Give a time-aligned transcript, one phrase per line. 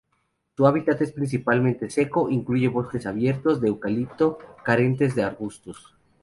[0.57, 5.93] Su hábitat es principalmente seco, incluye bosques abiertos de eucalipto carentes de arbustos.